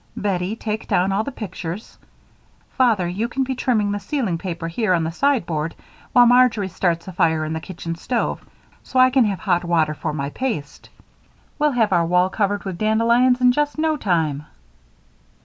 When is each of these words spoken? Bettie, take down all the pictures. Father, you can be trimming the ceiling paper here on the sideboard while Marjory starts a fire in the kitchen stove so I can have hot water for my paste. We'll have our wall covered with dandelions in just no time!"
Bettie, 0.17 0.55
take 0.55 0.87
down 0.87 1.11
all 1.11 1.23
the 1.23 1.31
pictures. 1.31 1.99
Father, 2.71 3.07
you 3.07 3.27
can 3.27 3.43
be 3.43 3.53
trimming 3.53 3.91
the 3.91 3.99
ceiling 3.99 4.39
paper 4.39 4.67
here 4.67 4.95
on 4.95 5.03
the 5.03 5.11
sideboard 5.11 5.75
while 6.11 6.25
Marjory 6.25 6.67
starts 6.69 7.07
a 7.07 7.11
fire 7.13 7.45
in 7.45 7.53
the 7.53 7.59
kitchen 7.61 7.93
stove 7.93 8.43
so 8.81 8.97
I 8.99 9.11
can 9.11 9.25
have 9.25 9.37
hot 9.41 9.63
water 9.63 9.93
for 9.93 10.11
my 10.11 10.31
paste. 10.31 10.89
We'll 11.59 11.73
have 11.73 11.93
our 11.93 12.07
wall 12.07 12.31
covered 12.31 12.63
with 12.63 12.79
dandelions 12.79 13.41
in 13.41 13.51
just 13.51 13.77
no 13.77 13.95
time!" 13.95 14.45